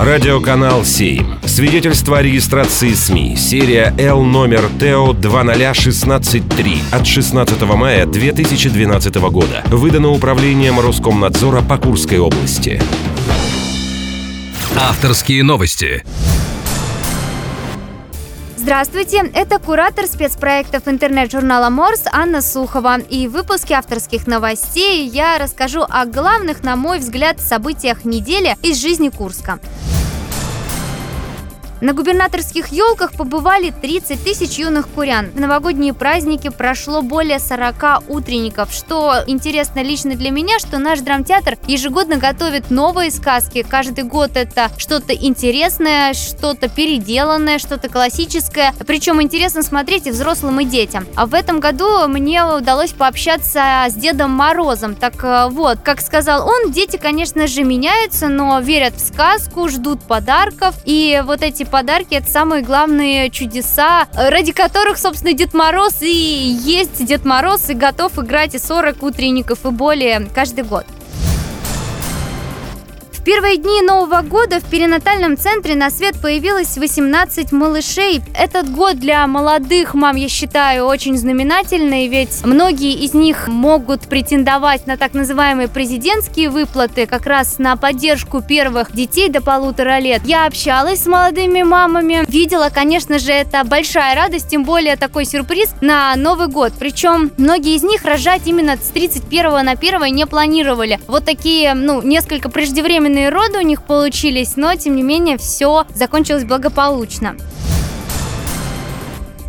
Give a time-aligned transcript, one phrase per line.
[0.00, 1.40] Радиоканал 7.
[1.44, 3.34] Свидетельство о регистрации СМИ.
[3.36, 9.64] Серия Л номер ТО 20163 от 16 мая 2012 года.
[9.66, 12.80] Выдано управлением Роскомнадзора по Курской области.
[14.76, 16.04] Авторские новости.
[18.56, 22.98] Здравствуйте, это куратор спецпроектов интернет-журнала Морс Анна Сухова.
[22.98, 28.80] И в выпуске авторских новостей я расскажу о главных, на мой взгляд, событиях недели из
[28.80, 29.58] жизни Курска.
[31.80, 35.30] На губернаторских елках побывали 30 тысяч юных курян.
[35.30, 38.72] В новогодние праздники прошло более 40 утренников.
[38.72, 43.64] Что интересно лично для меня, что наш драмтеатр ежегодно готовит новые сказки.
[43.68, 48.74] Каждый год это что-то интересное, что-то переделанное, что-то классическое.
[48.84, 51.06] Причем интересно смотреть и взрослым, и детям.
[51.14, 54.96] А в этом году мне удалось пообщаться с Дедом Морозом.
[54.96, 60.02] Так э, вот, как сказал он, дети, конечно же, меняются, но верят в сказку, ждут
[60.02, 60.74] подарков.
[60.84, 62.14] И вот эти подарки.
[62.14, 68.18] Это самые главные чудеса, ради которых, собственно, Дед Мороз и есть Дед Мороз и готов
[68.18, 70.86] играть и 40 утренников и более каждый год
[73.28, 78.22] первые дни Нового года в перинатальном центре на свет появилось 18 малышей.
[78.34, 84.86] Этот год для молодых мам, я считаю, очень знаменательный, ведь многие из них могут претендовать
[84.86, 90.22] на так называемые президентские выплаты, как раз на поддержку первых детей до полутора лет.
[90.24, 95.74] Я общалась с молодыми мамами, видела, конечно же, это большая радость, тем более такой сюрприз
[95.82, 96.72] на Новый год.
[96.78, 100.98] Причем многие из них рожать именно с 31 на 1 не планировали.
[101.06, 105.86] Вот такие, ну, несколько преждевременные Длинные роды у них получились, но тем не менее все
[105.92, 107.34] закончилось благополучно.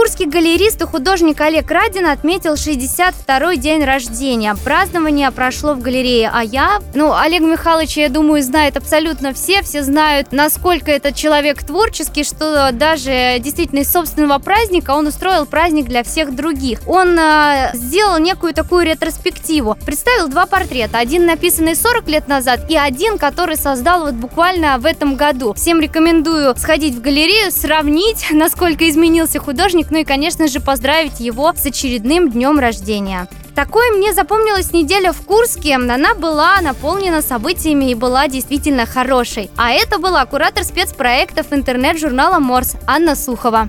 [0.00, 4.56] Курский галерист и художник Олег Радин отметил 62-й день рождения.
[4.64, 6.80] Празднование прошло в галерее, а я...
[6.94, 9.60] Ну, Олег Михайлович, я думаю, знает абсолютно все.
[9.60, 15.84] Все знают, насколько этот человек творческий, что даже действительно из собственного праздника он устроил праздник
[15.84, 16.80] для всех других.
[16.86, 19.76] Он э, сделал некую такую ретроспективу.
[19.84, 20.96] Представил два портрета.
[20.96, 25.52] Один написанный 40 лет назад и один, который создал вот буквально в этом году.
[25.52, 31.52] Всем рекомендую сходить в галерею, сравнить, насколько изменился художник ну и, конечно же, поздравить его
[31.54, 33.28] с очередным днем рождения.
[33.54, 35.74] Такой мне запомнилась неделя в Курске.
[35.74, 39.50] Она была наполнена событиями и была действительно хорошей.
[39.56, 43.68] А это была куратор спецпроектов интернет-журнала Морс Анна Сухова.